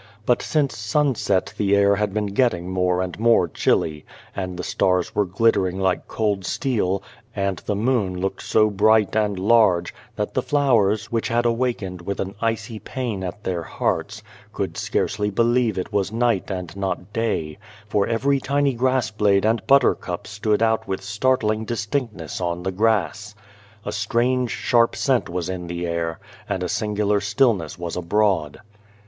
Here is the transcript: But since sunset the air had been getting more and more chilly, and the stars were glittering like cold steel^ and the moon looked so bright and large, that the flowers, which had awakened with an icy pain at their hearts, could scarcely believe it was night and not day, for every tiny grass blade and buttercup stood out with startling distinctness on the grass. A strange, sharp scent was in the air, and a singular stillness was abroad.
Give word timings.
But 0.25 0.41
since 0.41 0.75
sunset 0.75 1.53
the 1.59 1.75
air 1.75 1.97
had 1.97 2.11
been 2.11 2.25
getting 2.33 2.71
more 2.71 3.03
and 3.03 3.19
more 3.19 3.47
chilly, 3.47 4.03
and 4.35 4.57
the 4.57 4.63
stars 4.63 5.13
were 5.13 5.25
glittering 5.27 5.79
like 5.79 6.07
cold 6.07 6.41
steel^ 6.41 7.03
and 7.35 7.57
the 7.59 7.75
moon 7.75 8.19
looked 8.19 8.41
so 8.41 8.71
bright 8.71 9.15
and 9.15 9.37
large, 9.37 9.93
that 10.15 10.33
the 10.33 10.41
flowers, 10.41 11.11
which 11.11 11.27
had 11.27 11.45
awakened 11.45 12.01
with 12.01 12.19
an 12.19 12.33
icy 12.41 12.79
pain 12.79 13.23
at 13.23 13.43
their 13.43 13.61
hearts, 13.61 14.23
could 14.53 14.75
scarcely 14.75 15.29
believe 15.29 15.77
it 15.77 15.93
was 15.93 16.11
night 16.11 16.49
and 16.49 16.75
not 16.75 17.13
day, 17.13 17.59
for 17.87 18.07
every 18.07 18.39
tiny 18.39 18.73
grass 18.73 19.11
blade 19.11 19.45
and 19.45 19.67
buttercup 19.67 20.25
stood 20.25 20.63
out 20.63 20.87
with 20.87 21.03
startling 21.03 21.63
distinctness 21.63 22.41
on 22.41 22.63
the 22.63 22.71
grass. 22.71 23.35
A 23.85 23.91
strange, 23.91 24.49
sharp 24.49 24.95
scent 24.95 25.29
was 25.29 25.47
in 25.47 25.67
the 25.67 25.85
air, 25.85 26.17
and 26.49 26.63
a 26.63 26.69
singular 26.69 27.21
stillness 27.21 27.77
was 27.77 27.95
abroad. 27.95 28.61